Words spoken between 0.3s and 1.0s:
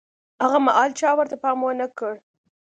هاغه مهال